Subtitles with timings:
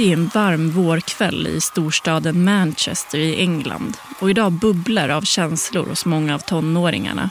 [0.00, 5.86] Det är en varm vårkväll i storstaden Manchester i England och idag bubblar av känslor
[5.86, 7.30] hos många av tonåringarna.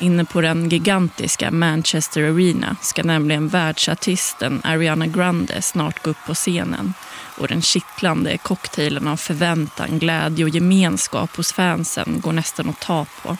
[0.00, 6.34] Inne på den gigantiska Manchester Arena ska nämligen världsartisten Ariana Grande snart gå upp på
[6.34, 6.94] scenen
[7.38, 13.06] och den kittlande cocktailen av förväntan, glädje och gemenskap hos fansen går nästan att ta
[13.22, 13.36] på.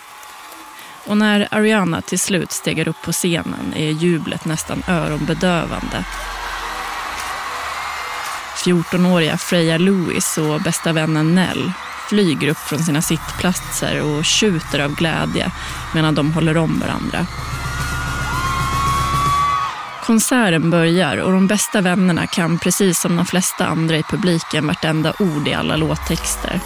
[1.06, 6.04] Och när Ariana till slut stegar upp på scenen är jublet nästan öronbedövande.
[8.68, 11.72] 14-åriga Freya Lewis och bästa vännen Nell
[12.08, 15.50] flyger upp från sina sittplatser och tjuter av glädje
[15.94, 17.26] medan de håller om varandra.
[20.04, 25.12] Konserten börjar och de bästa vännerna kan precis som de flesta andra i publiken vartenda
[25.18, 26.60] ord i alla låttexter.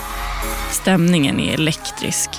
[0.71, 2.31] Stämningen är elektrisk.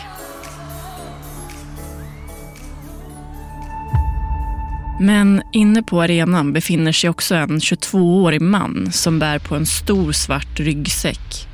[5.03, 10.11] Men inne på arenan befinner sig också en 22-årig man som bär på en stor
[10.11, 11.47] svart ryggsäck.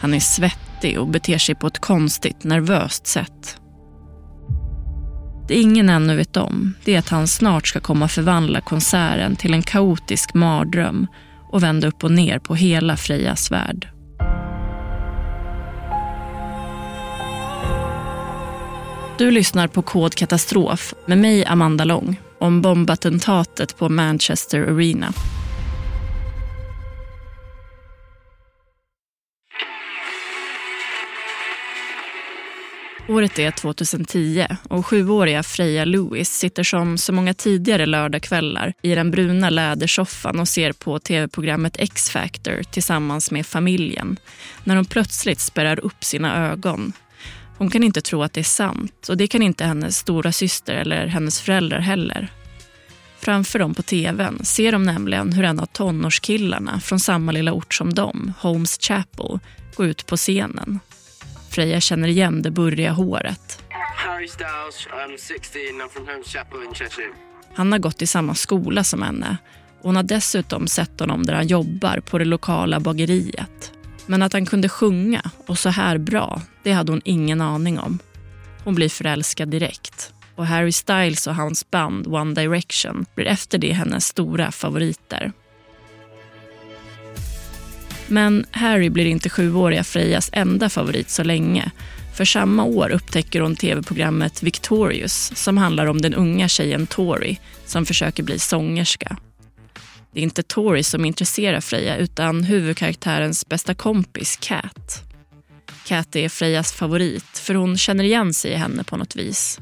[0.00, 3.60] Han är svettig och beter sig på ett konstigt, nervöst sätt.
[5.48, 9.54] Det ingen ännu vet om det är att han snart ska komma förvandla konserten till
[9.54, 11.06] en kaotisk mardröm
[11.50, 13.88] och vända upp och ner på hela Frejas värld.
[19.18, 25.12] Du lyssnar på Kod Katastrof med mig, Amanda Lång om bombattentatet på Manchester Arena.
[33.08, 39.10] Året är 2010 och sjuåriga Freja Lewis sitter som så många tidigare lördagskvällar i den
[39.10, 44.18] bruna lädersoffan och ser på tv-programmet X-Factor tillsammans med familjen
[44.64, 46.92] när hon plötsligt spärrar upp sina ögon
[47.60, 50.74] hon kan inte tro att det är sant och det kan inte hennes stora syster
[50.74, 52.32] eller hennes föräldrar heller.
[53.18, 57.74] Framför dem på tvn ser de nämligen hur en av tonårskillarna från samma lilla ort
[57.74, 59.38] som dem, Holmes Chapel,
[59.74, 60.80] går ut på scenen.
[61.50, 63.62] Freja känner igen det burriga håret.
[63.96, 67.12] Harry Styles, I'm 16, I'm from Holmes Chapel in Cheshire.
[67.54, 69.36] Han har gått i samma skola som henne
[69.78, 73.72] och hon har dessutom sett honom där han jobbar på det lokala bageriet.
[74.10, 77.98] Men att han kunde sjunga och så här bra, det hade hon ingen aning om.
[78.64, 80.12] Hon blir förälskad direkt.
[80.34, 85.32] Och Harry Styles och hans band One Direction blir efter det hennes stora favoriter.
[88.06, 91.70] Men Harry blir inte sjuåriga Frejas enda favorit så länge.
[92.14, 97.86] För samma år upptäcker hon tv-programmet Victorious som handlar om den unga tjejen Tori som
[97.86, 99.16] försöker bli sångerska.
[100.12, 105.02] Det är inte Tori som intresserar Freja utan huvudkaraktärens bästa kompis Cat.
[105.86, 109.58] Cat är Frejas favorit för hon känner igen sig i henne på något vis.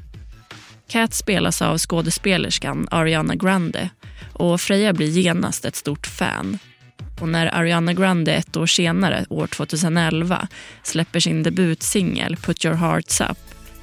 [0.89, 3.91] Cat spelas av skådespelerskan Ariana Grande
[4.33, 6.59] och Freja blir genast ett stort fan.
[7.21, 10.49] Och när Ariana Grande ett år senare, år 2011,
[10.83, 13.39] släpper sin debutsingel Put your hearts up,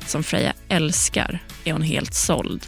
[0.06, 2.68] som Freja älskar, är hon helt såld.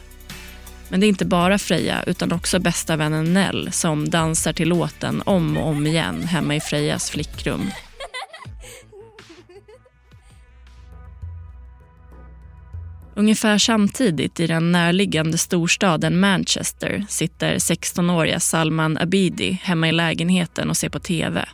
[0.90, 5.22] Men det är inte bara Freja utan också bästa vännen Nell som dansar till låten
[5.26, 7.72] om och om igen hemma i Frejas flickrum.
[13.16, 20.78] Ungefär samtidigt i den närliggande storstaden Manchester sitter 16-åriga Salman Abidi hemma i lägenheten och
[20.78, 21.46] ser på tv.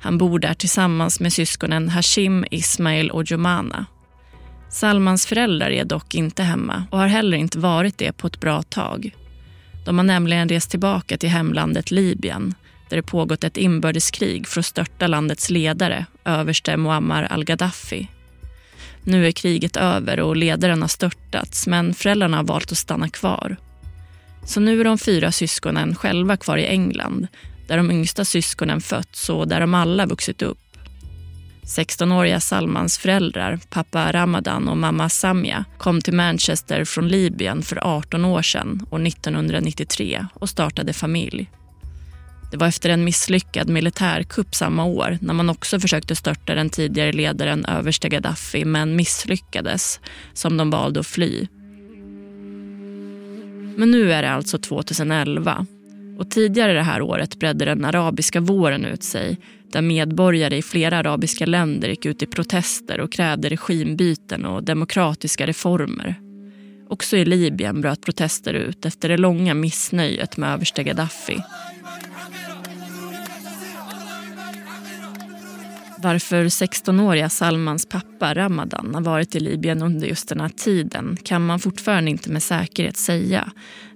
[0.00, 3.86] Han bor där tillsammans med syskonen Hashim, Ismail och Jomana.
[4.70, 8.62] Salmans föräldrar är dock inte hemma och har heller inte varit det på ett bra
[8.62, 9.16] tag.
[9.84, 12.54] De har nämligen rest tillbaka till hemlandet Libyen
[12.88, 18.08] där det pågått ett inbördeskrig för att störta landets ledare, överste Muammar al-Gaddafi.
[19.02, 23.56] Nu är kriget över och ledaren har störtats men föräldrarna har valt att stanna kvar.
[24.44, 27.26] Så nu är de fyra syskonen själva kvar i England
[27.68, 30.67] där de yngsta syskonen fötts och där de alla vuxit upp.
[31.68, 38.24] 16-åriga Salmans föräldrar, pappa Ramadan och mamma Samia, kom till Manchester från Libyen för 18
[38.24, 41.50] år sedan, år 1993, och startade familj.
[42.50, 47.12] Det var efter en misslyckad militärkupp samma år när man också försökte störta den tidigare
[47.12, 50.00] ledaren överste Gaddafi men misslyckades,
[50.32, 51.46] som de valde att fly.
[53.76, 55.66] Men nu är det alltså 2011
[56.18, 59.38] och tidigare det här året bredde den arabiska våren ut sig
[59.72, 65.46] där medborgare i flera arabiska länder gick ut i protester och krävde regimbyten och demokratiska
[65.46, 66.14] reformer.
[66.88, 71.38] Också i Libyen bröt protester ut efter det långa missnöjet med överste Gaddafi.
[76.02, 81.46] Varför 16-åriga Salmans pappa Ramadan har varit i Libyen under just den här tiden kan
[81.46, 83.50] man fortfarande inte med säkerhet säga.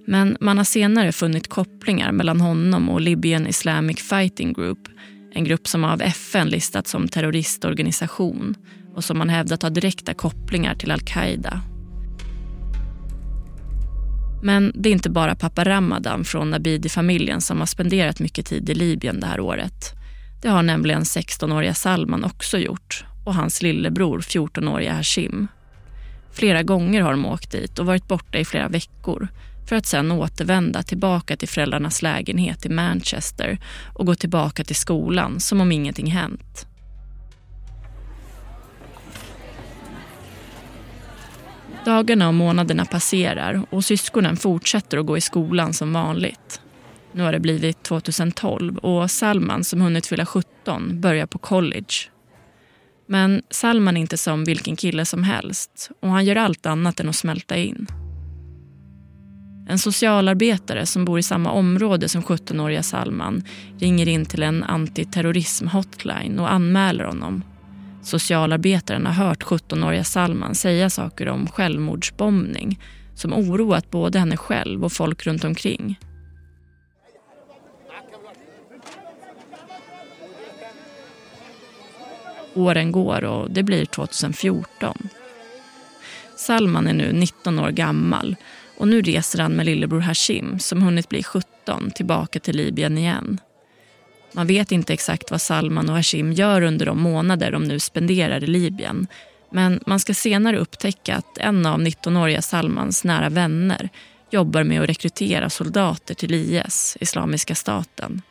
[0.07, 4.87] Men man har senare funnit kopplingar mellan honom och Libyen Islamic Fighting Group
[5.35, 8.55] en grupp som av FN listats som terroristorganisation
[8.95, 11.61] och som man hävdat har direkta kopplingar till al-Qaida.
[14.43, 18.73] Men det är inte bara pappa Ramadan från Nabidi-familjen som har spenderat mycket tid i
[18.73, 20.02] Libyen det här året.
[20.43, 25.47] Det har nämligen 16-åriga Salman också gjort och hans lillebror 14-åriga Hashim.
[26.31, 29.27] Flera gånger har de åkt dit och varit borta i flera veckor
[29.69, 33.59] för att sen återvända tillbaka till föräldrarnas lägenhet i Manchester
[33.93, 36.67] och gå tillbaka till skolan som om ingenting hänt.
[41.85, 46.61] Dagarna och månaderna passerar och syskonen fortsätter att gå i skolan som vanligt.
[47.13, 51.93] Nu har det blivit 2012 och Salman som hunnit fylla 17 börjar på college.
[53.07, 57.09] Men Salman är inte som vilken kille som helst och han gör allt annat än
[57.09, 57.87] att smälta in.
[59.69, 63.43] En socialarbetare som bor i samma område som 17-åriga Salman
[63.79, 67.43] ringer in till en antiterrorism-hotline och anmäler honom.
[68.03, 72.79] Socialarbetaren har hört 17-åriga Salman säga saker om självmordsbombning
[73.15, 75.99] som oroat både henne själv och folk runt omkring.
[82.53, 85.09] Åren går och det blir 2014.
[86.37, 88.35] Salman är nu 19 år gammal
[88.77, 93.39] och nu reser han med lillebror Hashim som hunnit bli 17 tillbaka till Libyen igen.
[94.31, 98.43] Man vet inte exakt vad Salman och Hashim gör under de månader de nu spenderar
[98.43, 99.07] i Libyen.
[99.51, 103.89] Men man ska senare upptäcka att en av 19-åriga Salmans nära vänner
[104.29, 108.21] jobbar med att rekrytera soldater till IS, Islamiska staten.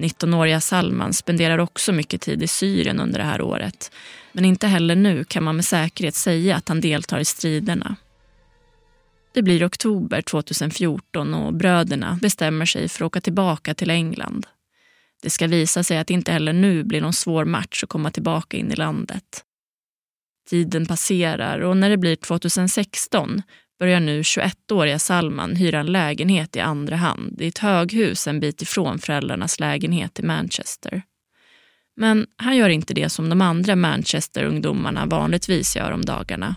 [0.00, 3.92] 19-åriga Salman spenderar också mycket tid i Syrien under det här året.
[4.32, 7.96] Men inte heller nu kan man med säkerhet säga att han deltar i striderna.
[9.32, 14.46] Det blir oktober 2014 och bröderna bestämmer sig för att åka tillbaka till England.
[15.22, 18.10] Det ska visa sig att det inte heller nu blir någon svår match att komma
[18.10, 19.44] tillbaka in i landet.
[20.48, 23.42] Tiden passerar och när det blir 2016
[23.80, 28.62] börjar nu 21-åriga Salman hyra en lägenhet i andra hand i ett höghus en bit
[28.62, 31.02] ifrån föräldrarnas lägenhet i Manchester.
[31.96, 36.54] Men han gör inte det som de andra Manchester-ungdomarna vanligtvis gör om dagarna.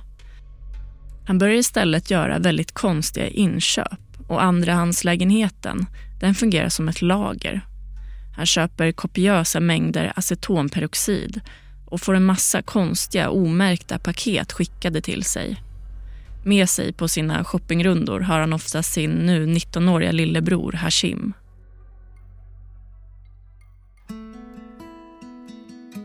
[1.28, 5.86] Han börjar istället göra väldigt konstiga inköp och andrahandslägenheten
[6.22, 7.62] den fungerar som ett lager.
[8.36, 11.42] Han köper kopiösa mängder acetonperoxid
[11.86, 15.58] och får en massa konstiga omärkta paket skickade till sig.
[16.46, 21.34] Med sig på sina shoppingrundor har han ofta sin nu 19-åriga lillebror Hashim.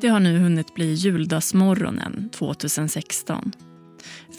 [0.00, 3.52] Det har nu hunnit bli juldagsmorgonen 2016.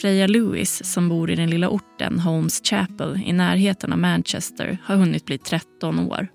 [0.01, 4.96] Freja Lewis, som bor i den lilla orten Holmes Chapel i närheten av Manchester, har
[4.96, 6.28] hunnit bli 13 år.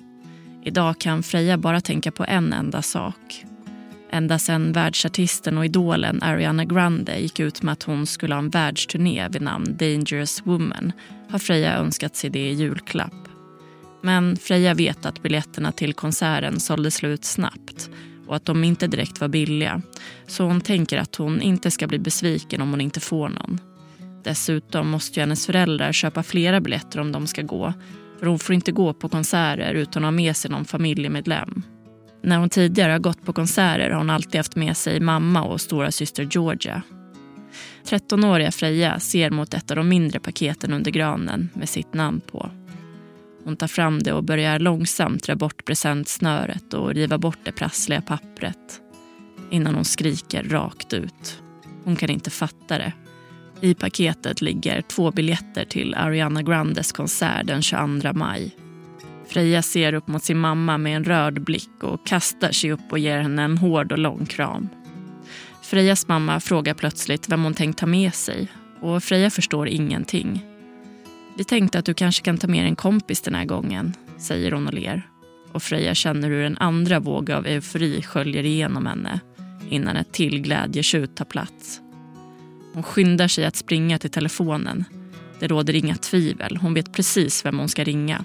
[0.65, 3.45] Idag kan Freja bara tänka på en enda sak.
[4.15, 8.51] Ända sedan världsartisten och idolen Ariana Grande gick ut med att hon skulle ha en
[8.51, 10.93] världsturné vid namn Dangerous Woman
[11.31, 13.29] har Freja önskat sig det i julklapp.
[14.03, 17.91] Men Freja vet att biljetterna till konserten sålde slut snabbt
[18.27, 19.83] och att de inte direkt var billiga.
[20.27, 23.61] Så hon tänker att hon inte ska bli besviken om hon inte får någon.
[24.25, 27.73] Dessutom måste ju hennes föräldrar köpa flera biljetter om de ska gå.
[28.19, 31.63] För hon får inte gå på konserter utan att ha med sig någon familjemedlem.
[32.25, 35.61] När hon tidigare har gått på konserter har hon alltid haft med sig mamma och
[35.61, 36.83] stora syster Georgia.
[37.85, 42.51] 13-åriga Freja ser mot ett av de mindre paketen under granen med sitt namn på.
[43.45, 48.01] Hon tar fram det och börjar långsamt dra bort presentsnöret och riva bort det prassliga
[48.01, 48.81] pappret.
[49.51, 51.43] Innan hon skriker rakt ut.
[51.85, 52.93] Hon kan inte fatta det.
[53.61, 58.64] I paketet ligger två biljetter till Ariana Grandes konsert den 22 maj.
[59.35, 62.99] Freja ser upp mot sin mamma med en rörd blick och kastar sig upp och
[62.99, 64.69] ger henne en hård och lång kram.
[65.63, 68.49] Frejas mamma frågar plötsligt vem hon tänkt ta med sig
[68.81, 70.45] och Freja förstår ingenting.
[71.39, 74.67] Vi tänkte att du kanske kan ta med en kompis den här gången, säger hon
[74.67, 75.09] och ler.
[75.53, 79.21] Och Freja känner hur en andra våg av eufori sköljer igenom henne
[79.69, 81.81] innan ett till glädjetjut tar plats.
[82.75, 84.85] Hon skyndar sig att springa till telefonen.
[85.41, 88.25] Det råder inga tvivel, hon vet precis vem hon ska ringa.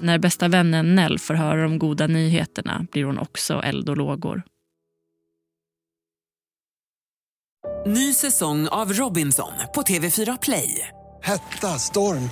[0.00, 4.42] När bästa vännen Nell får höra de goda nyheterna blir hon också eld och lågor.
[7.86, 10.88] Ny säsong av Robinson på TV4 Play.
[11.22, 12.30] Hetta, storm,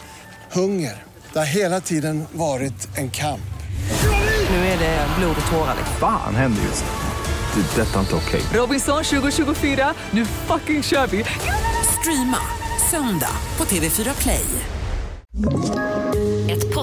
[0.52, 1.02] hunger.
[1.32, 3.40] Det har hela tiden varit en kamp.
[4.50, 5.76] Nu är det blod och tårar.
[6.00, 7.62] Fan händer just nu.
[7.62, 7.82] Det.
[7.82, 8.42] är Detta är inte okej.
[8.60, 11.24] Robinson 2024, nu fucking kör vi!
[12.00, 12.38] Streama
[12.90, 14.44] söndag på TV4 Play.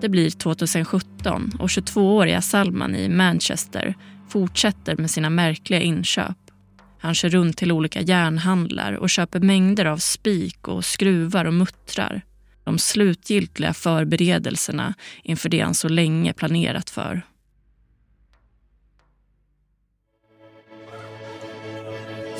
[0.00, 3.94] Det blir 2017 och 22-åriga Salman i Manchester
[4.28, 6.36] fortsätter med sina märkliga inköp.
[6.98, 12.22] Han kör runt till olika järnhandlar och köper mängder av spik och skruvar och muttrar.
[12.64, 17.22] De slutgiltiga förberedelserna inför det han så länge planerat för.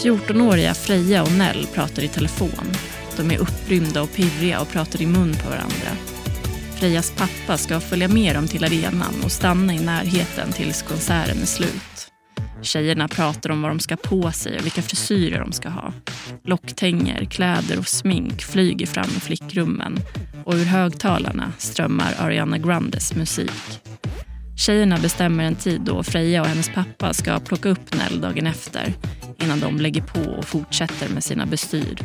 [0.02, 2.72] Fjortonåriga Freja och Nell pratar i telefon.
[3.16, 6.15] De är upprymda och pirriga och pratar i mun på varandra.
[6.76, 11.46] Frejas pappa ska följa med dem till arenan och stanna i närheten tills konserten är
[11.46, 12.12] slut.
[12.62, 15.92] Tjejerna pratar om vad de ska på sig och vilka frisyrer de ska ha.
[16.44, 19.98] Locktänger, kläder och smink flyger fram i flickrummen
[20.44, 23.80] och ur högtalarna strömmar Ariana Grandes musik.
[24.56, 28.94] Tjejerna bestämmer en tid då Freja och hennes pappa ska plocka upp Nell dagen efter
[29.42, 31.98] innan de lägger på och fortsätter med sina bestyr.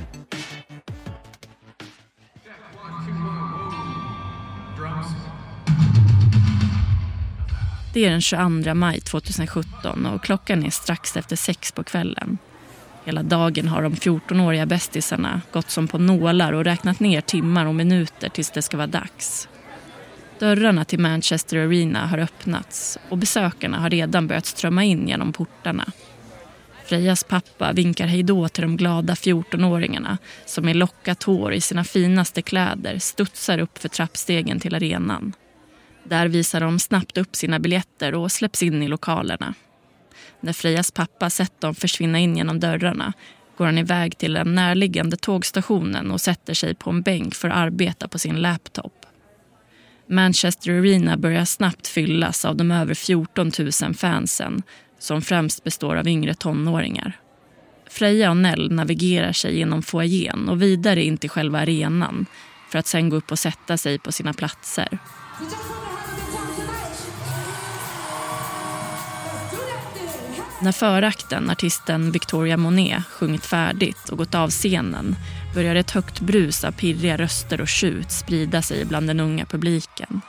[7.93, 12.37] Det är den 22 maj 2017 och klockan är strax efter sex på kvällen.
[13.05, 17.75] Hela dagen har de 14-åriga bästisarna gått som på nålar och räknat ner timmar och
[17.75, 19.47] minuter tills det ska vara dags.
[20.39, 25.91] Dörrarna till Manchester Arena har öppnats och besökarna har redan börjat strömma in genom portarna.
[26.85, 32.41] Frejas pappa vinkar hejdå till de glada 14-åringarna som med lockat hår i sina finaste
[32.41, 35.33] kläder studsar upp för trappstegen till arenan.
[36.03, 39.53] Där visar de snabbt upp sina biljetter och släpps in i lokalerna.
[40.39, 43.13] När Frejas pappa sett dem försvinna in genom dörrarna
[43.57, 47.57] går han iväg till den närliggande tågstationen och sätter sig på en bänk för att
[47.57, 49.05] arbeta på sin laptop.
[50.07, 53.51] Manchester Arena börjar snabbt fyllas av de över 14
[53.83, 54.61] 000 fansen
[54.99, 57.19] som främst består av yngre tonåringar.
[57.89, 62.25] Freja och Nell navigerar sig genom foajén och vidare in till själva arenan
[62.71, 64.99] för att sen gå upp och sätta sig på sina platser.
[70.63, 75.15] När förakten, artisten Victoria Monet, sjungit färdigt och gått av scenen
[75.55, 80.21] börjar ett högt brus av pirriga röster och tjut sprida sig bland den unga publiken.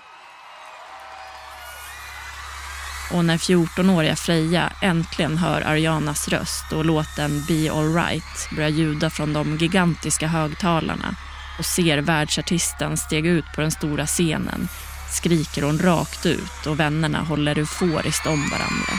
[3.13, 9.33] Och när 14-åriga Freja äntligen hör Arianas röst och låten Be Alright börjar ljuda från
[9.33, 11.15] de gigantiska högtalarna
[11.59, 14.69] och ser världsartisten stega ut på den stora scenen
[15.13, 18.93] skriker hon rakt ut och vännerna håller euforiskt om varandra.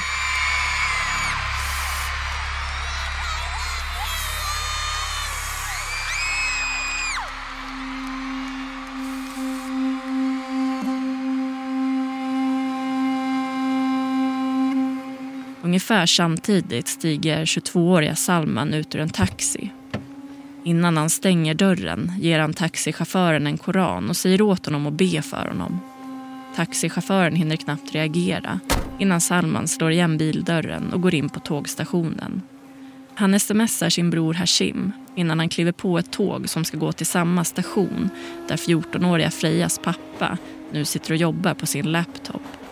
[15.73, 19.71] Ungefär samtidigt stiger 22-åriga Salman ut ur en taxi.
[20.63, 25.21] Innan han stänger dörren ger han taxichauffören en koran och säger åt honom att be
[25.21, 25.79] för honom.
[26.55, 28.59] Taxichauffören hinner knappt reagera
[28.99, 32.41] innan Salman slår igen bildörren och går in på tågstationen.
[33.15, 37.05] Han smsar sin bror Hashim innan han kliver på ett tåg som ska gå till
[37.05, 38.09] samma station
[38.47, 40.37] där 14-åriga Frejas pappa
[40.71, 42.62] nu sitter och jobbar på sin laptop.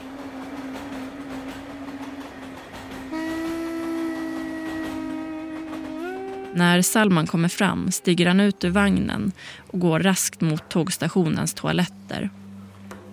[6.54, 9.32] När Salman kommer fram stiger han ut ur vagnen
[9.68, 12.30] och går raskt mot tågstationens toaletter.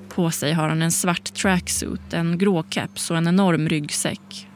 [0.09, 4.49] På sig har han en svart tracksuit, en grå keps och en enorm ryggsäck.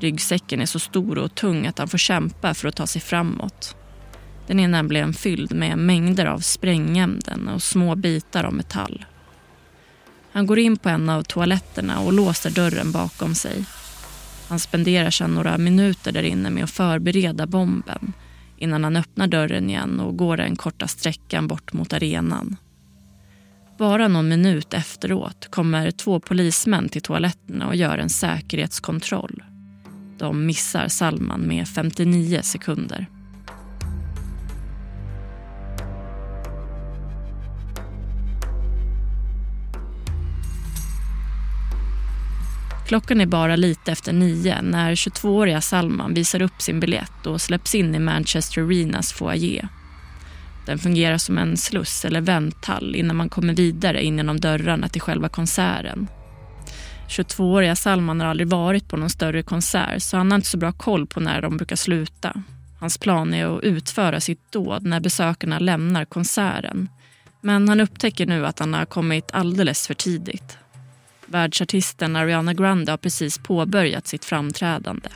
[0.00, 3.76] Ryggsäcken är så stor och tung att han får kämpa för att ta sig framåt.
[4.46, 9.04] Den är nämligen fylld med mängder av sprängämnen och små bitar av metall.
[10.32, 13.64] Han går in på en av toaletterna och låser dörren bakom sig.
[14.48, 18.12] Han spenderar sedan några minuter där inne med att förbereda bomben
[18.58, 22.56] innan han öppnar dörren igen och går den korta sträckan bort mot arenan.
[23.78, 29.42] Bara någon minut efteråt kommer två polismän till toaletterna och gör en säkerhetskontroll.
[30.18, 33.06] De missar Salman med 59 sekunder.
[42.88, 47.74] Klockan är bara lite efter nio när 22-åriga Salman visar upp sin biljett och släpps
[47.74, 49.68] in i Manchester Arenas foyer.
[50.66, 55.00] Den fungerar som en sluss eller vänthall innan man kommer vidare in genom dörrarna till
[55.00, 56.08] själva konserten.
[57.08, 60.72] 22-åriga Salman har aldrig varit på någon större konsert så han har inte så bra
[60.72, 62.42] koll på när de brukar sluta.
[62.80, 66.88] Hans plan är att utföra sitt dåd när besökarna lämnar konserten.
[67.40, 70.58] Men han upptäcker nu att han har kommit alldeles för tidigt.
[71.30, 75.08] Världsartisten Ariana Grande har precis påbörjat sitt framträdande.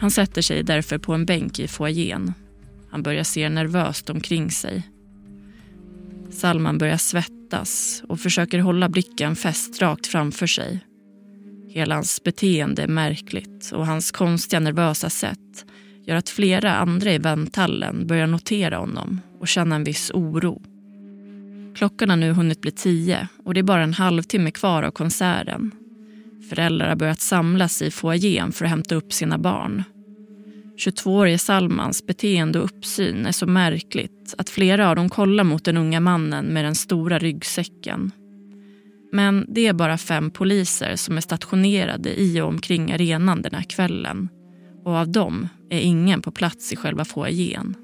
[0.00, 2.34] Han sätter sig därför på en bänk i foajén.
[2.90, 4.82] Han börjar se nervöst omkring sig.
[6.30, 10.80] Salman börjar svettas och försöker hålla blicken fäst rakt framför sig.
[11.68, 15.64] Hela hans beteende är märkligt och hans konstiga nervösa sätt
[16.06, 20.62] gör att flera andra i vänthallen börjar notera honom och känna en viss oro.
[21.74, 25.70] Klockan har nu hunnit bli tio och det är bara en halvtimme kvar av konserten.
[26.48, 29.82] Föräldrar har börjat samlas i foajén för att hämta upp sina barn.
[30.76, 35.76] 22-årige Salmans beteende och uppsyn är så märkligt att flera av dem kollar mot den
[35.76, 38.10] unga mannen med den stora ryggsäcken.
[39.12, 43.62] Men det är bara fem poliser som är stationerade i och omkring arenan den här
[43.62, 44.28] kvällen.
[44.84, 47.74] Och av dem är ingen på plats i själva foajén.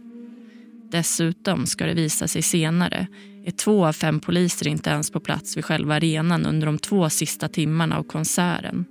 [0.90, 3.07] Dessutom ska det visa sig senare
[3.47, 7.11] är två av fem poliser inte ens på plats vid själva arenan under de två
[7.11, 8.85] sista timmarna av konserten.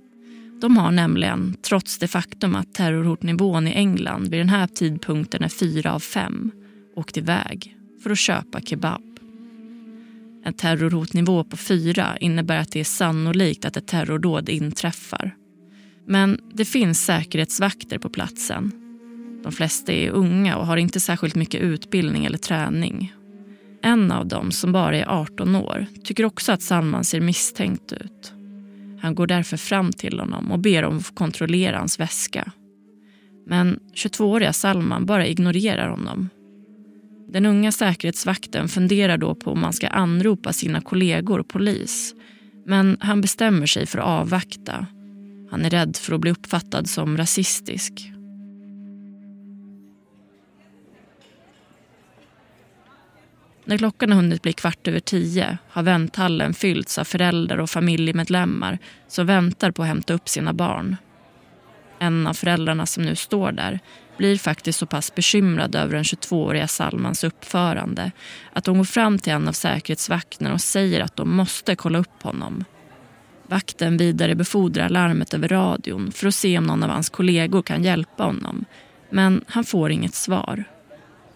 [0.60, 5.48] De har nämligen, trots det faktum att terrorhotnivån i England vid den här tidpunkten är
[5.48, 6.50] fyra av fem,
[6.96, 9.02] åkt iväg för att köpa kebab.
[10.44, 15.34] En terrorhotnivå på fyra innebär att det är sannolikt att ett terrordåd inträffar.
[16.06, 18.72] Men det finns säkerhetsvakter på platsen.
[19.42, 23.12] De flesta är unga och har inte särskilt mycket utbildning eller träning
[23.86, 28.32] en av dem, som bara är 18 år, tycker också att Salman ser misstänkt ut.
[29.00, 32.52] Han går därför fram till honom och ber om att få kontrollera hans väska.
[33.46, 36.28] Men 22-åriga Salman bara ignorerar honom.
[37.28, 42.14] Den unga säkerhetsvakten funderar då på om han ska anropa sina kollegor och polis.
[42.66, 44.86] Men han bestämmer sig för att avvakta.
[45.50, 47.92] Han är rädd för att bli uppfattad som rasistisk.
[53.68, 58.78] När klockan har hunnit bli kvart över tio har vänthallen fyllts av föräldrar och familjemedlemmar
[59.08, 60.96] som väntar på att hämta upp sina barn.
[61.98, 63.80] En av föräldrarna som nu står där
[64.16, 68.12] blir faktiskt så pass bekymrad över den 22-åriga Salmans uppförande
[68.52, 72.22] att hon går fram till en av säkerhetsvakterna och säger att de måste kolla upp
[72.22, 72.64] honom.
[73.46, 78.24] Vakten vidarebefordrar larmet över radion för att se om någon av hans kollegor kan hjälpa
[78.24, 78.64] honom.
[79.10, 80.64] Men han får inget svar.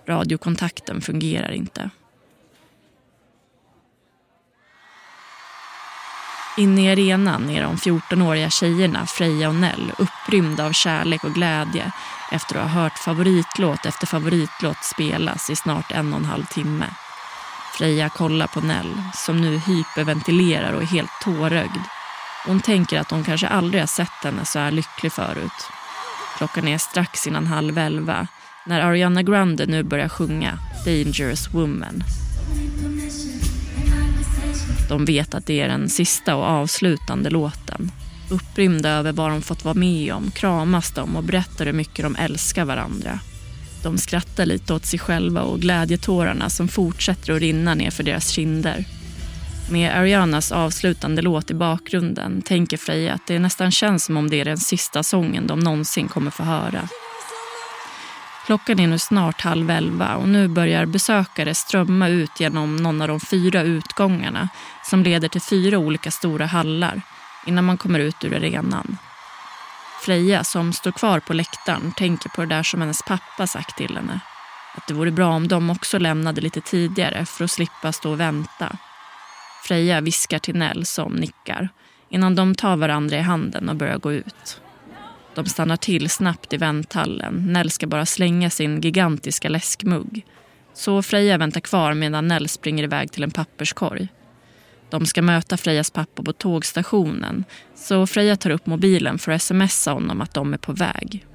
[0.06, 1.90] Radiokontakten fungerar inte.
[6.60, 11.92] Inne i arenan är de 14-åriga tjejerna Freja och Nell upprymda av kärlek och glädje
[12.32, 16.86] efter att ha hört favoritlåt efter favoritlåt spelas i snart en och en halv timme.
[17.74, 21.80] Freja kollar på Nell som nu hyperventilerar och är helt tårögd.
[22.46, 25.70] Hon tänker att hon kanske aldrig har sett henne så här lycklig förut.
[26.36, 28.26] Klockan är strax innan halv elva
[28.66, 32.02] när Ariana Grande nu börjar sjunga Dangerous Woman
[34.90, 37.90] de vet att det är den sista och avslutande låten.
[38.30, 42.16] Upprymda över vad de fått vara med om kramas de och berättar hur mycket de
[42.16, 43.20] älskar varandra.
[43.82, 48.28] De skrattar lite åt sig själva och glädjetårarna som fortsätter att rinna ner för deras
[48.28, 48.84] kinder.
[49.70, 54.40] Med Arianas avslutande låt i bakgrunden tänker Freja att det nästan känns som om det
[54.40, 56.88] är den sista sången de någonsin kommer få höra.
[58.50, 63.08] Klockan är nu snart halv elva och nu börjar besökare strömma ut genom någon av
[63.08, 64.48] de fyra utgångarna
[64.84, 67.02] som leder till fyra olika stora hallar
[67.46, 68.98] innan man kommer ut ur arenan.
[70.02, 73.96] Freja, som står kvar på läktaren, tänker på det där som hennes pappa sagt till
[73.96, 74.20] henne.
[74.74, 78.20] Att det vore bra om de också lämnade lite tidigare för att slippa stå och
[78.20, 78.76] vänta.
[79.62, 81.68] Freja viskar till Nell som nickar
[82.08, 84.60] innan de tar varandra i handen och börjar gå ut.
[85.34, 87.52] De stannar till snabbt i vänthallen.
[87.52, 90.26] Nell ska bara slänga sin gigantiska läskmugg.
[90.74, 94.08] Så Freja väntar kvar medan Nell springer iväg till en papperskorg.
[94.90, 99.92] De ska möta Frejas pappa på tågstationen så Freja tar upp mobilen för att smsa
[99.92, 101.26] honom att de är på väg.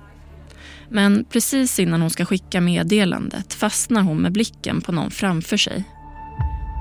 [0.90, 5.84] Men precis innan hon ska skicka meddelandet fastnar hon med blicken på någon framför sig.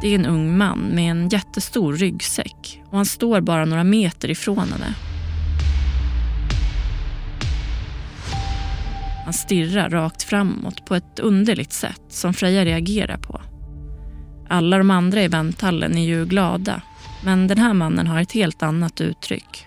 [0.02, 4.30] Det är en ung man med en jättestor ryggsäck och han står bara några meter
[4.30, 4.94] ifrån henne.
[9.24, 13.40] Han stirrar rakt framåt på ett underligt sätt som Freja reagerar på.
[14.48, 16.82] Alla de andra i vänthallen är ju glada
[17.24, 19.66] men den här mannen har ett helt annat uttryck.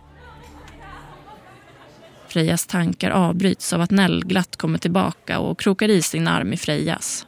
[2.27, 6.57] Frejas tankar avbryts av att Nell glatt kommer tillbaka och krokar i sin arm i
[6.57, 7.27] Frejas.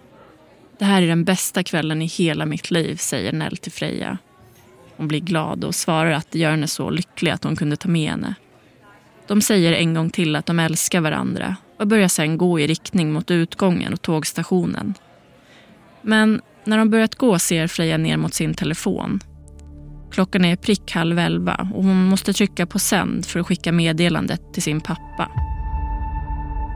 [0.80, 4.18] Det här är den bästa kvällen i hela mitt liv, säger Nell till Freja.
[4.98, 7.90] Hon blir glad och svarar att det gör henne så lycklig att hon kunde ta
[7.90, 8.36] med henne.
[9.30, 13.12] De säger en gång till att de älskar varandra och börjar sen gå i riktning
[13.12, 14.94] mot utgången och tågstationen.
[16.02, 19.20] Men när de börjat gå ser Freja ner mot sin telefon.
[20.12, 24.54] Klockan är prick halv elva och hon måste trycka på sänd för att skicka meddelandet
[24.54, 25.32] till sin pappa.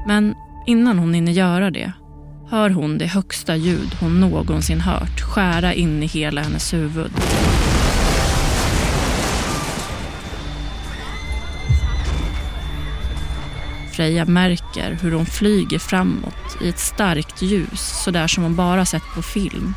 [0.08, 0.36] Men
[0.68, 1.94] innan hon hinner göra det
[2.50, 7.12] hör hon det högsta ljud hon någonsin hört skära in i hela hennes huvud.
[13.94, 19.04] Freja märker hur hon flyger framåt i ett starkt ljus sådär som hon bara sett
[19.16, 19.74] på film.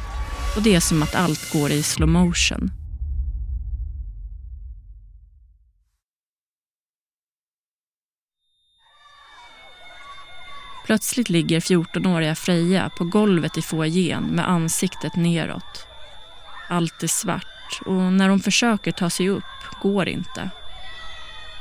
[0.56, 2.70] Och det är som att allt går i slow motion.
[10.86, 15.86] Plötsligt ligger 14-åriga Freja på golvet i foajén med ansiktet neråt.
[16.68, 19.42] Allt är svart och när hon försöker ta sig upp
[19.82, 20.50] går inte.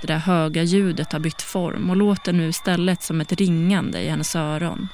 [0.05, 4.09] Det där höga ljudet har bytt form och låter nu istället som ett ringande i
[4.09, 4.87] hennes öron.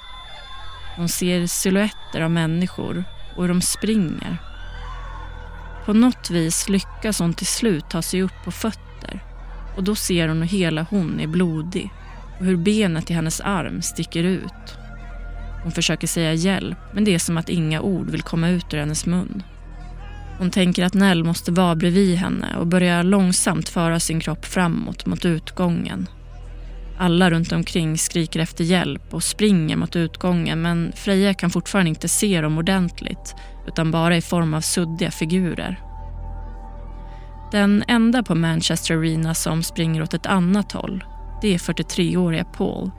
[0.95, 3.04] Hon ser silhuetter av människor
[3.36, 4.38] och hur de springer.
[5.86, 9.24] På något vis lyckas hon till slut ta sig upp på fötter
[9.78, 11.89] och då ser hon hur hela hon är blodig
[12.39, 14.78] och hur benet i hennes arm sticker ut.
[15.63, 18.78] Hon försöker säga hjälp men det är som att inga ord vill komma ut ur
[18.78, 19.43] hennes mun.
[20.41, 25.06] Hon tänker att Nell måste vara bredvid henne och börjar långsamt föra sin kropp framåt
[25.06, 26.08] mot utgången.
[26.97, 32.08] Alla runt omkring skriker efter hjälp och springer mot utgången men Freja kan fortfarande inte
[32.08, 33.36] se dem ordentligt
[33.67, 35.80] utan bara i form av suddiga figurer.
[37.51, 41.04] Den enda på Manchester Arena som springer åt ett annat håll
[41.41, 42.91] det är 43-åriga Paul.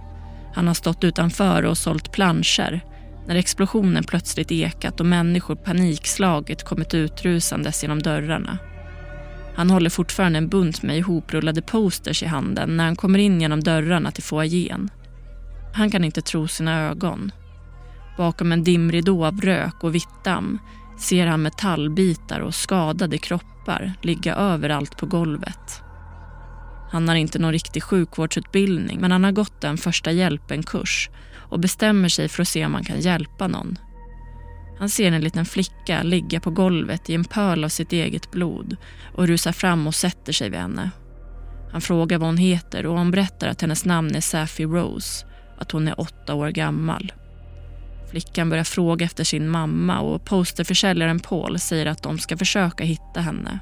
[0.54, 2.80] Han har stått utanför och sålt planscher
[3.26, 8.58] när explosionen plötsligt ekat och människor panikslaget kommit utrusandes genom dörrarna.
[9.54, 13.60] Han håller fortfarande en bunt med ihoprullade posters i handen när han kommer in genom
[13.60, 14.90] dörrarna till foajén.
[15.74, 17.32] Han kan inte tro sina ögon.
[18.16, 20.58] Bakom en dimridå av rök och vitt damm
[20.98, 25.81] ser han metallbitar och skadade kroppar ligga överallt på golvet.
[26.92, 32.08] Han har inte någon riktig sjukvårdsutbildning men han har gått en första hjälpen-kurs och bestämmer
[32.08, 33.78] sig för att se om han kan hjälpa någon.
[34.78, 38.76] Han ser en liten flicka ligga på golvet i en pöl av sitt eget blod
[39.14, 40.90] och rusar fram och sätter sig vid henne.
[41.72, 45.26] Han frågar vad hon heter och hon berättar att hennes namn är Safi Rose,
[45.58, 47.12] att hon är åtta år gammal.
[48.10, 53.20] Flickan börjar fråga efter sin mamma och posterförsäljaren Paul säger att de ska försöka hitta
[53.20, 53.58] henne.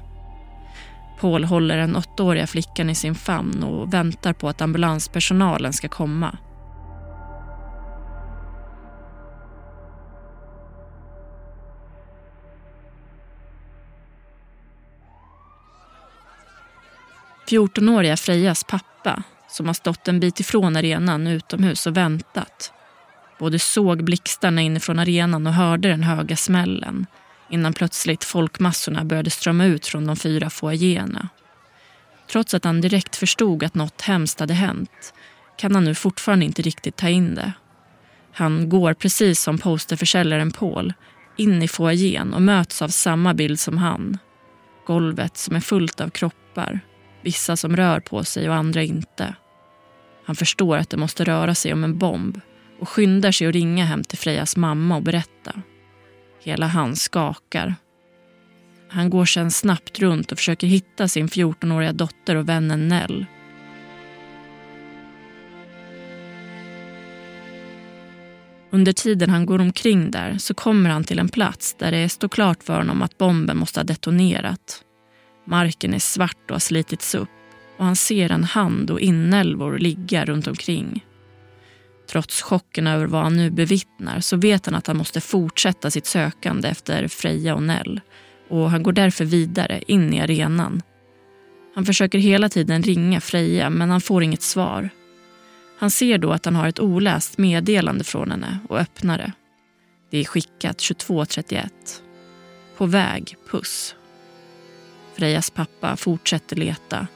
[1.21, 6.37] Paul håller den åttaåriga flickan i sin famn och väntar på att ambulanspersonalen ska komma.
[17.47, 22.73] Fjortonåriga Frejas pappa, som har stått en bit ifrån arenan utomhus och väntat,
[23.39, 27.05] både såg blixtarna inifrån arenan och hörde den höga smällen
[27.51, 31.29] innan plötsligt folkmassorna började strömma ut från de fyra foajéerna.
[32.31, 35.13] Trots att han direkt förstod att något hemskt hade hänt
[35.57, 37.53] kan han nu fortfarande inte riktigt ta in det.
[38.33, 40.93] Han går precis som posterförsäljaren Paul
[41.37, 44.17] in i foajén och möts av samma bild som han.
[44.87, 46.79] Golvet som är fullt av kroppar,
[47.21, 49.35] vissa som rör på sig och andra inte.
[50.25, 52.41] Han förstår att det måste röra sig om en bomb
[52.79, 55.53] och skyndar sig att ringa hem till Frejas mamma och berätta.
[56.43, 57.75] Hela han skakar.
[58.89, 63.25] Han går sedan snabbt runt och försöker hitta sin 14-åriga dotter och vännen Nell.
[68.69, 72.29] Under tiden han går omkring där så kommer han till en plats där det står
[72.29, 74.83] klart för honom att bomben måste ha detonerat.
[75.45, 77.29] Marken är svart och har slitits upp
[77.77, 81.05] och han ser en hand och inälvor ligga runt omkring.
[82.11, 86.05] Trots chocken över vad han nu bevittnar så vet han att han måste fortsätta sitt
[86.05, 88.01] sökande efter Freja och Nell
[88.49, 90.81] och han går därför vidare in i arenan.
[91.75, 94.89] Han försöker hela tiden ringa Freja men han får inget svar.
[95.77, 99.31] Han ser då att han har ett oläst meddelande från henne och öppnar det.
[100.09, 101.69] Det är skickat 22.31.
[102.77, 103.95] På väg, puss.
[105.15, 107.07] Frejas pappa fortsätter leta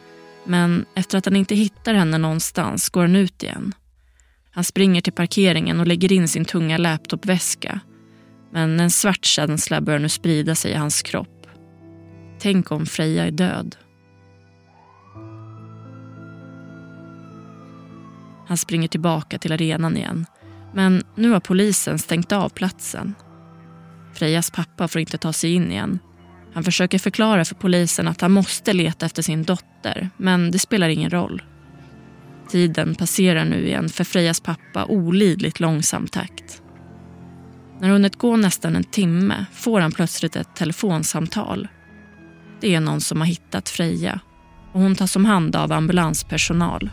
[0.46, 3.74] men efter att han inte hittar henne någonstans går han ut igen.
[4.56, 7.80] Han springer till parkeringen och lägger in sin tunga laptopväska.
[8.52, 11.48] Men en svart känsla börjar nu sprida sig i hans kropp.
[12.40, 13.76] Tänk om Freja är död.
[18.48, 20.26] Han springer tillbaka till arenan igen.
[20.74, 23.16] Men nu har polisen stängt av platsen.
[24.14, 26.00] Frejas pappa får inte ta sig in igen.
[26.54, 30.90] Han försöker förklara för polisen att han måste leta efter sin dotter, men det spelar
[30.90, 31.44] ingen roll.
[32.50, 36.62] Tiden passerar nu igen för Frejas pappa olidligt långsam takt.
[37.80, 41.68] När hunnit gå nästan en timme får han plötsligt ett telefonsamtal.
[42.62, 44.20] Det är någon som har hittat Freja
[44.72, 46.90] och hon tas om hand av ambulanspersonal.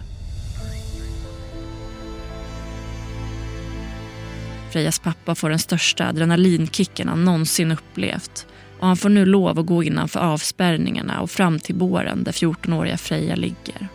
[4.72, 8.46] Frejas pappa får den största adrenalinkicken han någonsin upplevt
[8.80, 12.98] och han får nu lov att gå innanför avspärrningarna och fram till båren där 14-åriga
[12.98, 13.88] Freja ligger.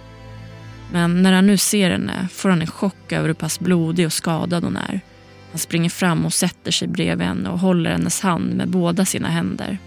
[0.91, 4.13] Men när han nu ser henne får han en chock över hur pass blodig och
[4.13, 5.01] skadad hon är.
[5.51, 9.29] Han springer fram och sätter sig bredvid henne och håller hennes hand med båda sina
[9.29, 9.77] händer.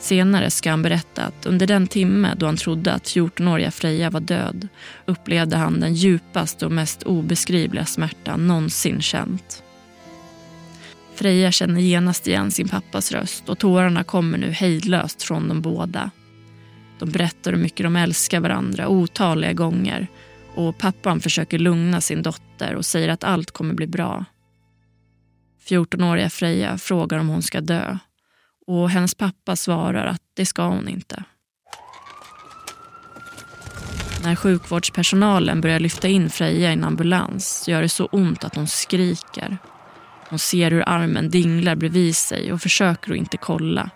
[0.00, 4.20] Senare ska han berätta att under den timme då han trodde att 14-åriga Freja var
[4.20, 4.68] död
[5.06, 9.62] upplevde han den djupaste och mest obeskrivliga smärta någonsin känt.
[11.14, 16.10] Freja känner genast igen sin pappas röst och tårarna kommer nu hejdlöst från de båda.
[16.98, 20.06] De berättar hur mycket de älskar varandra otaliga gånger
[20.54, 24.24] och pappan försöker lugna sin dotter och säger att allt kommer bli bra.
[25.68, 27.98] 14-åriga Freja frågar om hon ska dö
[28.66, 31.24] och hennes pappa svarar att det ska hon inte.
[34.22, 38.66] När sjukvårdspersonalen börjar lyfta in Freja i en ambulans gör det så ont att hon
[38.66, 39.58] skriker.
[40.28, 43.90] Hon ser hur armen dinglar bredvid sig och försöker att inte kolla.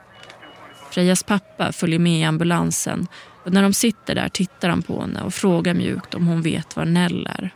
[0.90, 3.06] Frejas pappa följer med i ambulansen
[3.44, 6.76] och när de sitter där tittar han på henne och frågar mjukt om hon vet
[6.76, 7.50] var Nell är.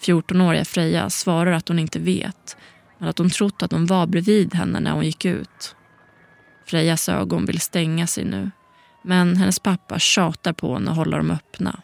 [0.00, 2.56] 14-åriga Freja svarar att hon inte vet
[2.98, 5.76] men att hon trott att hon var bredvid henne när hon gick ut.
[6.66, 8.50] Frejas ögon vill stänga sig nu
[9.02, 11.80] men hennes pappa tjatar på henne och håller dem öppna.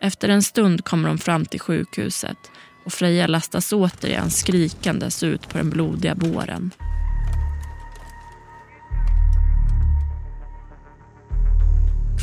[0.00, 2.50] Efter en stund kommer de fram till sjukhuset
[2.84, 6.70] och Freja lastas återigen skrikandes ut på den blodiga båren.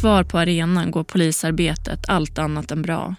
[0.05, 3.15] Kvar på arenan går polisarbetet allt annat än bra.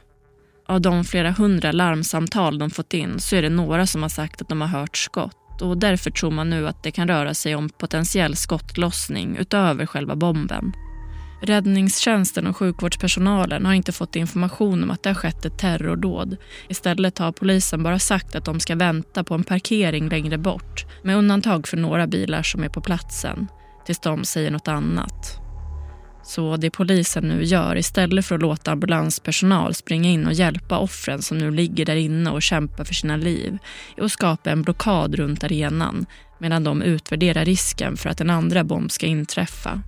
[0.66, 4.42] Av de flera hundra larmsamtal de fått in så är det några som har sagt
[4.42, 7.54] att de har hört skott och därför tror man nu att det kan röra sig
[7.54, 10.72] om potentiell skottlossning utöver själva bomben.
[11.42, 16.36] Räddningstjänsten och sjukvårdspersonalen har inte fått information om att det har skett ett terrordåd.
[16.68, 21.16] Istället har polisen bara sagt att de ska vänta på en parkering längre bort med
[21.16, 23.48] undantag för några bilar som är på platsen
[23.86, 25.45] tills de säger något annat.
[26.26, 31.22] Så det polisen nu gör istället för att låta ambulanspersonal springa in och hjälpa offren
[31.22, 33.58] som nu ligger där inne och kämpar för sina liv
[33.96, 36.06] är att skapa en blockad runt arenan
[36.38, 39.82] medan de utvärderar risken för att en andra bomb ska inträffa.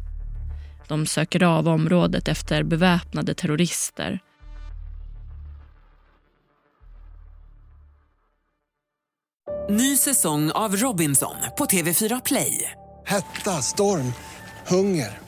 [0.88, 4.20] De söker av området efter beväpnade terrorister.
[9.70, 12.72] Ny säsong av Robinson på TV4 Play.
[13.06, 14.12] Hetta, storm,
[14.66, 15.27] hunger.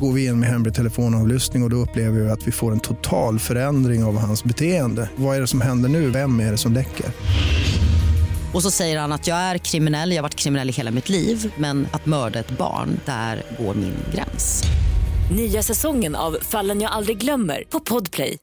[0.00, 2.80] Går vi in med hemlig telefonavlyssning och, och då upplever vi att vi får en
[2.80, 5.10] total förändring av hans beteende.
[5.16, 6.10] Vad är det som händer nu?
[6.10, 7.06] Vem är det som läcker?
[8.54, 11.08] Och så säger han att jag är kriminell, jag har varit kriminell i hela mitt
[11.08, 14.62] liv men att mörda ett barn, där går min gräns.
[15.36, 18.36] Nya säsongen av Fallen jag aldrig glömmer på Podplay.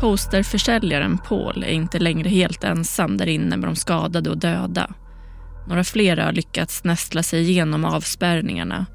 [0.00, 4.94] Posterförsäljaren Paul är inte längre helt ensam där inne med de skadade och döda.
[5.70, 8.86] Några fler har lyckats nästla sig igenom avspärrningarna.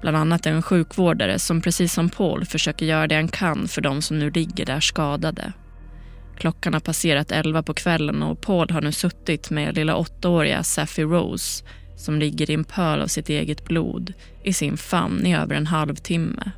[0.00, 4.02] Bland annat en sjukvårdare som precis som Paul försöker göra det han kan för de
[4.02, 5.52] som nu ligger där skadade.
[6.38, 11.02] Klockan har passerat elva på kvällen och Paul har nu suttit med lilla åttaåriga Saffy
[11.02, 11.64] Rose
[11.96, 14.12] som ligger i en pöl av sitt eget blod
[14.44, 16.50] i sin famn i över en halvtimme.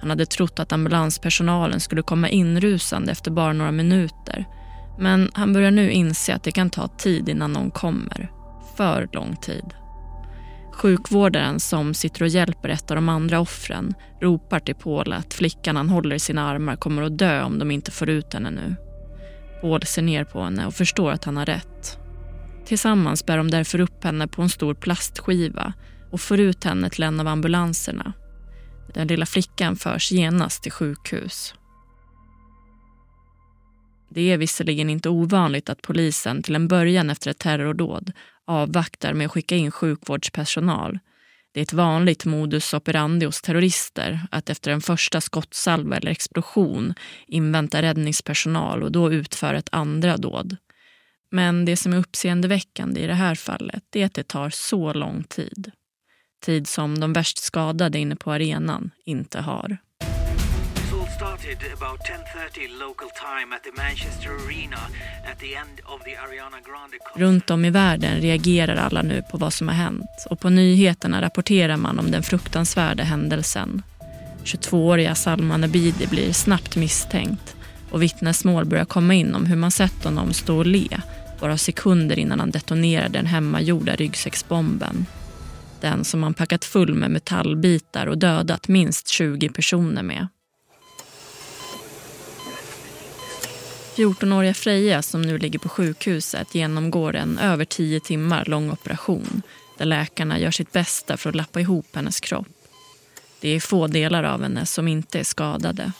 [0.00, 4.44] Han hade trott att ambulanspersonalen skulle komma inrusande efter bara några minuter.
[4.98, 8.41] Men han börjar nu inse att det kan ta tid innan någon kommer.
[8.76, 9.74] För lång tid.
[10.72, 15.76] Sjukvårdaren som sitter och hjälper ett av de andra offren ropar till Paul att flickan
[15.76, 18.74] han håller i sina armar kommer att dö om de inte får ut henne nu.
[19.60, 21.98] Paul ser ner på henne och förstår att han har rätt.
[22.64, 25.72] Tillsammans bär de därför upp henne på en stor plastskiva
[26.10, 28.12] och får ut henne till en av ambulanserna.
[28.94, 31.54] Den lilla flickan förs genast till sjukhus.
[34.14, 38.12] Det är visserligen inte ovanligt att polisen till en början efter ett terrordåd
[38.46, 40.98] avvaktar med att skicka in sjukvårdspersonal.
[41.52, 46.94] Det är ett vanligt modus operandi hos terrorister att efter en första skottsalva eller explosion
[47.26, 50.56] invänta räddningspersonal och då utföra ett andra dåd.
[51.30, 55.24] Men det som är uppseendeväckande i det här fallet är att det tar så lång
[55.24, 55.72] tid.
[56.44, 59.76] Tid som de värst skadade inne på arenan inte har
[61.42, 64.78] started about 10.30 local time at the Manchester Arena
[65.32, 66.96] at the end of the Ariana Grande.
[67.14, 71.22] Runt om i världen reagerar alla nu på vad som har hänt och på nyheterna
[71.22, 73.82] rapporterar man om den fruktansvärda händelsen.
[74.44, 77.56] 22-åriga Salman Abidi blir snabbt misstänkt
[77.90, 81.00] och vittnesmål börjar komma in om hur man sett honom stå och le
[81.40, 85.06] bara sekunder innan han detonerade den hemmagjorda ryggsäcksbomben.
[85.80, 90.28] Den som han packat full med metallbitar och dödat minst 20 personer med.
[93.96, 99.42] 14-åriga Freja som nu ligger på sjukhuset genomgår en över tio timmar lång operation
[99.78, 102.46] där läkarna gör sitt bästa för att lappa ihop hennes kropp.
[103.40, 105.92] Det är få delar av henne som inte är skadade.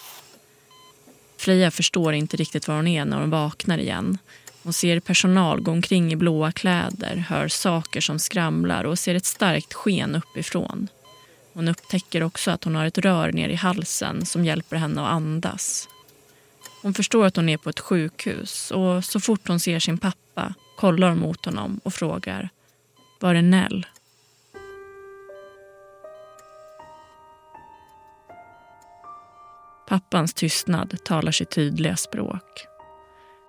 [1.37, 4.19] Freja förstår inte riktigt var hon är när hon vaknar igen.
[4.63, 9.27] Hon ser personal gå omkring i blåa kläder, hör saker som skramlar och ser ett
[9.27, 10.89] starkt sken uppifrån.
[11.53, 15.13] Hon upptäcker också att hon har ett rör ner i halsen som hjälper henne att
[15.13, 15.89] andas.
[16.83, 20.55] Hon förstår att hon är på ett sjukhus och så fort hon ser sin pappa
[20.77, 22.49] kollar hon mot honom och frågar
[23.21, 23.87] Var är Nell?
[29.89, 32.67] Pappans tystnad talar sitt tydliga språk.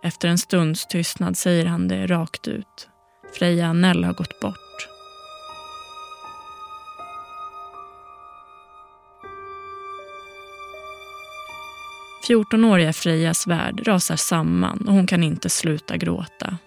[0.04, 2.90] Efter en stunds tystnad säger han det rakt ut.
[3.34, 4.63] Freja Nell har gått bort.
[12.28, 16.58] 14-åriga Frejas värld rasar samman och hon kan inte sluta gråta.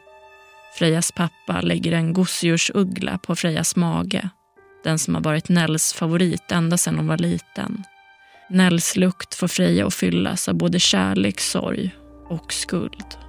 [0.79, 4.29] Frejas pappa lägger en gosedjursuggla på Frejas mage.
[4.85, 7.85] Den som har varit Nells favorit ända sedan hon var liten.
[8.51, 11.95] Nells lukt får Freja att fyllas av både kärlek, sorg
[12.29, 13.26] och skuld.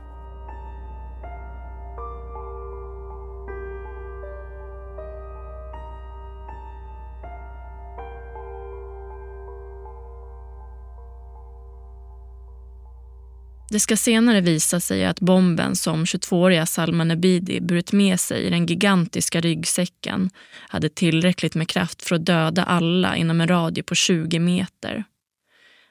[13.70, 18.50] Det ska senare visa sig att bomben som 22-åriga Salman Abidi burit med sig i
[18.50, 20.30] den gigantiska ryggsäcken
[20.70, 25.04] hade tillräckligt med kraft för att döda alla inom en radie på 20 meter.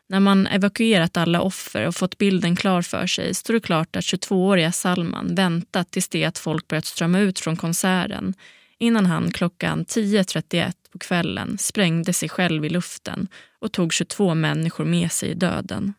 [0.09, 4.05] När man evakuerat alla offer och fått bilden klar för sig står det klart att
[4.05, 8.35] 22-åriga Salman väntat tills det att folk börjat strömma ut från konserten
[8.79, 14.85] innan han klockan 10.31 på kvällen sprängde sig själv i luften och tog 22 människor
[14.85, 15.95] med sig i döden.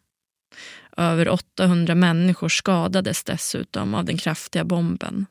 [0.98, 5.26] Över 800 människor skadades dessutom av den kraftiga bomben.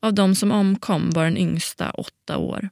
[0.00, 2.68] Av de som omkom var den yngsta åtta år.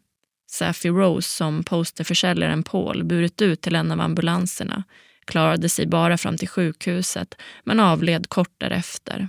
[0.51, 4.85] Safi Rose, som posterförsäljaren Paul burit ut till en av ambulanserna,
[5.25, 9.29] klarade sig bara fram till sjukhuset men avled kort därefter.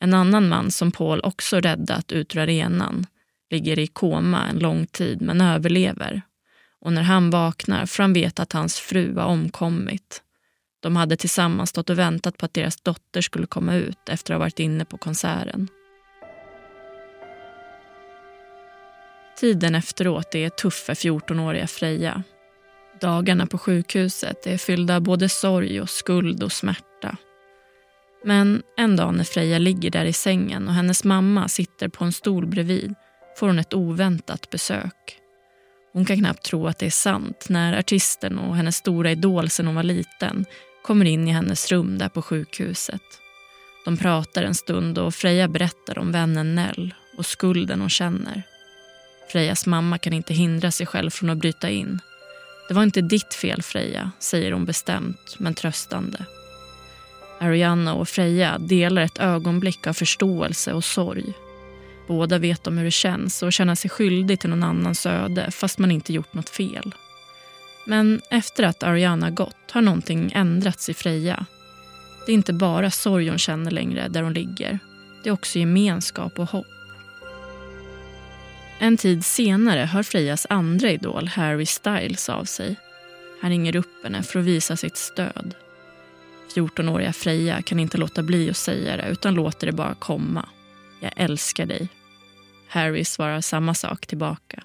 [0.00, 3.06] En annan man som Paul också räddat ut ur arenan
[3.50, 6.22] ligger i koma en lång tid men överlever.
[6.80, 10.22] Och när han vaknar får han veta att hans fru har omkommit.
[10.82, 14.38] De hade tillsammans stått och väntat på att deras dotter skulle komma ut efter att
[14.38, 15.68] ha varit inne på konserten.
[19.36, 22.22] Tiden efteråt är tuff för 14-åriga Freja.
[23.00, 27.16] Dagarna på sjukhuset är fyllda av både sorg och skuld och smärta.
[28.24, 32.12] Men en dag när Freja ligger där i sängen och hennes mamma sitter på en
[32.12, 32.94] stol bredvid
[33.38, 35.18] får hon ett oväntat besök.
[35.92, 39.66] Hon kan knappt tro att det är sant när artisten och hennes stora idol sen
[39.66, 40.44] hon var liten
[40.82, 43.02] kommer in i hennes rum där på sjukhuset.
[43.84, 48.42] De pratar en stund och Freja berättar om vännen Nell och skulden hon känner.
[49.32, 52.00] Frejas mamma kan inte hindra sig själv från att bryta in.
[52.68, 56.24] Det var inte ditt fel Freja, säger hon bestämt men tröstande.
[57.40, 61.32] Arianna och Freja delar ett ögonblick av förståelse och sorg.
[62.08, 65.78] Båda vet om hur det känns att känna sig skyldig till någon annans öde fast
[65.78, 66.94] man inte gjort något fel.
[67.84, 71.46] Men efter att Ariana gått har någonting ändrats i Freja.
[72.26, 74.78] Det är inte bara sorg hon känner längre där hon ligger.
[75.22, 76.66] Det är också gemenskap och hopp.
[78.78, 82.76] En tid senare hör Frejas andra idol, Harry Styles, av sig.
[83.40, 85.54] Han ringer upp henne för att visa sitt stöd.
[86.54, 90.48] 14-åriga Freja kan inte låta bli att säga det utan låter det bara komma.
[91.00, 91.88] Jag älskar dig.
[92.68, 94.62] Harry svarar samma sak tillbaka.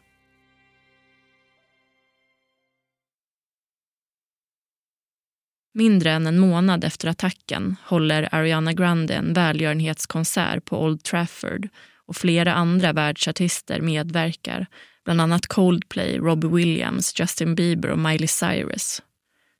[5.77, 11.69] Mindre än en månad efter attacken håller Ariana Grande en välgörenhetskonsert på Old Trafford
[12.05, 14.67] och flera andra världsartister medverkar,
[15.05, 19.01] bland annat Coldplay, Robbie Williams, Justin Bieber och Miley Cyrus.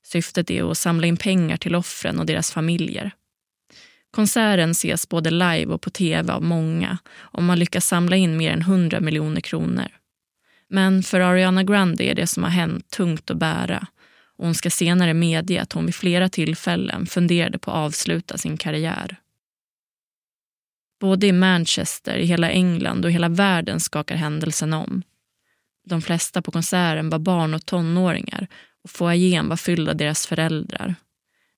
[0.06, 3.10] Syftet är att samla in pengar till offren och deras familjer.
[4.10, 8.52] Konserten ses både live och på tv av många och man lyckas samla in mer
[8.52, 9.88] än 100 miljoner kronor.
[10.68, 13.86] Men för Ariana Grande är det som har hänt tungt att bära
[14.38, 18.56] och hon ska senare medge att hon vid flera tillfällen funderade på att avsluta sin
[18.56, 19.16] karriär.
[21.00, 25.02] Både i Manchester, i hela England och i hela världen skakar händelsen om.
[25.86, 28.48] De flesta på konserten var barn och tonåringar
[28.84, 30.94] och foajén var fylld av deras föräldrar.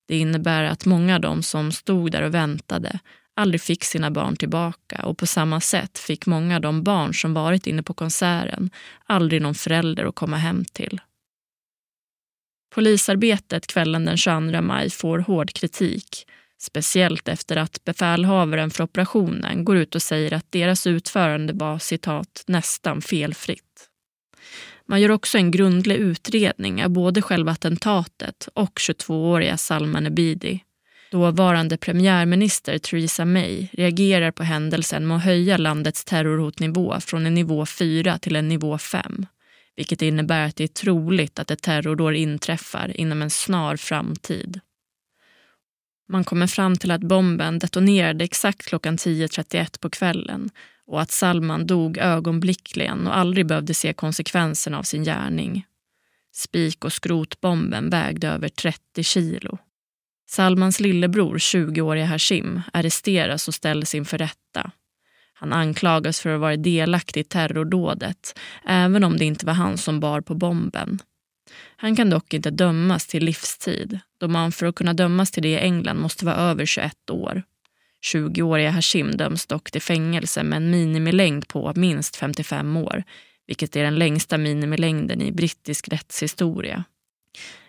[0.07, 2.99] Det innebär att många av dem som stod där och väntade
[3.33, 7.33] aldrig fick sina barn tillbaka och på samma sätt fick många av de barn som
[7.33, 8.69] varit inne på konserten
[9.05, 11.01] aldrig någon förälder att komma hem till.
[12.73, 16.25] Polisarbetet kvällen den 22 maj får hård kritik
[16.61, 22.43] Speciellt efter att befälhavaren för operationen går ut och säger att deras utförande var citat
[22.47, 23.89] nästan felfritt.
[24.85, 30.63] Man gör också en grundlig utredning av både själva attentatet och 22-åriga Salman Ebidi.
[31.11, 37.65] Dåvarande premiärminister Theresa May reagerar på händelsen med att höja landets terrorhotnivå från en nivå
[37.65, 39.25] 4 till en nivå 5
[39.75, 44.59] vilket innebär att det är troligt att ett terrordåd inträffar inom en snar framtid.
[46.09, 50.49] Man kommer fram till att bomben detonerade exakt klockan 10.31 på kvällen
[50.85, 55.65] och att Salman dog ögonblickligen och aldrig behövde se konsekvenserna av sin gärning.
[56.33, 59.57] Spik och skrotbomben vägde över 30 kilo.
[60.29, 64.71] Salmans lillebror, 20-åriga Hashim, arresteras och ställs inför rätta.
[65.41, 69.77] Han anklagas för att ha varit delaktig i terrordådet, även om det inte var han
[69.77, 70.99] som bar på bomben.
[71.75, 75.49] Han kan dock inte dömas till livstid då man för att kunna dömas till det
[75.49, 77.43] i England måste vara över 21 år.
[78.13, 83.03] 20-åriga Hashim döms dock till fängelse med en minimilängd på minst 55 år,
[83.47, 86.83] vilket är den längsta minimilängden i brittisk rättshistoria.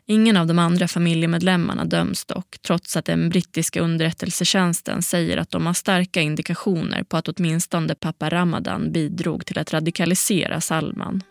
[0.06, 5.66] Ingen av de andra familjemedlemmarna döms dock, trots att den brittiska underrättelsetjänsten säger att de
[5.66, 11.22] har starka indikationer på att åtminstone pappa Ramadan bidrog till att radikalisera Salman.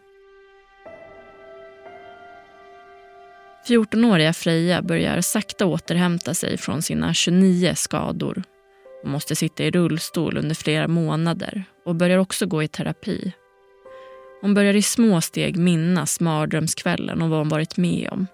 [3.68, 8.44] 14-åriga Freja börjar sakta återhämta sig från sina 29 skador.
[9.04, 13.34] Hon måste sitta i rullstol under flera månader och börjar också gå i terapi.
[14.42, 18.28] Hon börjar i små steg minnas mardrömskvällen och vad hon varit med om.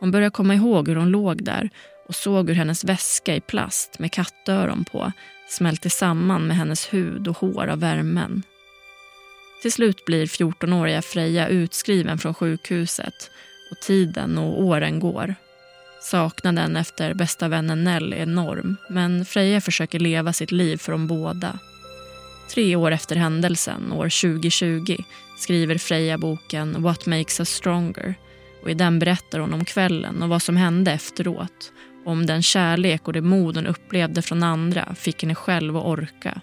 [0.00, 1.70] Hon börjar komma ihåg hur hon låg där
[2.08, 5.12] och såg hur hennes väska i plast med kattöron på
[5.48, 8.42] smälte samman med hennes hud och hår av värmen.
[9.62, 13.30] Till slut blir 14-åriga Freja utskriven från sjukhuset
[13.70, 15.34] och tiden och åren går.
[16.02, 21.06] Saknaden efter bästa vännen Nell är enorm men Freja försöker leva sitt liv för de
[21.06, 21.58] båda.
[22.54, 24.96] Tre år efter händelsen, år 2020,
[25.38, 28.14] skriver Freja boken What makes us stronger
[28.62, 31.72] och i den berättar hon om kvällen och vad som hände efteråt.
[32.04, 36.40] Om den kärlek och det mod hon upplevde från andra fick henne själv att orka.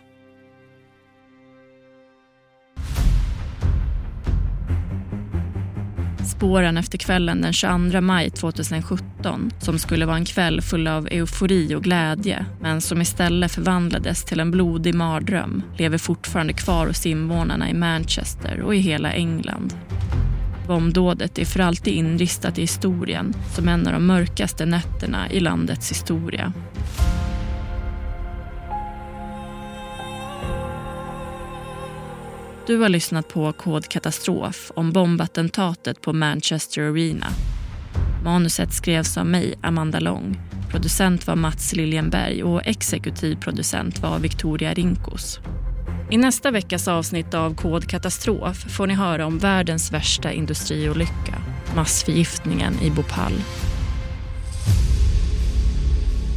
[6.38, 11.76] Spåren efter kvällen den 22 maj 2017 som skulle vara en kväll full av eufori
[11.76, 17.70] och glädje men som istället förvandlades till en blodig mardröm lever fortfarande kvar hos invånarna
[17.70, 19.74] i Manchester och i hela England.
[20.68, 25.92] Bombdådet är för alltid inristat i historien som en av de mörkaste nätterna i landets
[25.92, 26.54] historia.
[32.68, 37.28] Du har lyssnat på Kod katastrof om bombattentatet på Manchester Arena.
[38.24, 40.40] Manuset skrevs av mig, Amanda Long.
[40.72, 45.40] Producent var Mats Liljenberg och exekutiv producent var Victoria Rinkos.
[46.10, 51.42] I nästa veckas avsnitt av Kod katastrof får ni höra om världens värsta industriolycka,
[51.76, 53.34] massförgiftningen i Bhopal.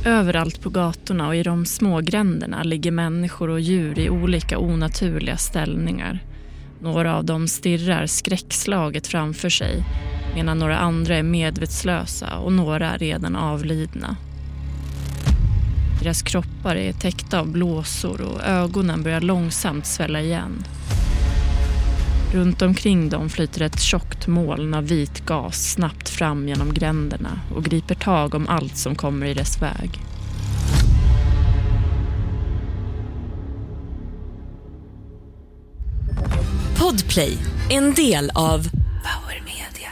[0.05, 5.37] Överallt på gatorna och i de små gränderna ligger människor och djur i olika onaturliga
[5.37, 6.19] ställningar.
[6.81, 9.85] Några av dem stirrar skräckslaget framför sig
[10.35, 14.17] medan några andra är medvetslösa och några redan avlidna.
[16.01, 20.65] Deras kroppar är täckta av blåsor och ögonen börjar långsamt svälla igen.
[22.33, 27.65] Runt omkring dem flyter ett tjockt moln av vit gas snabbt fram genom gränderna och
[27.65, 29.91] griper tag om allt som kommer i dess väg.
[36.79, 37.39] Podplay,
[37.71, 39.91] en del av Power Media.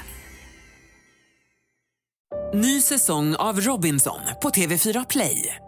[2.55, 5.68] Ny säsong av Robinson på TV4 Play.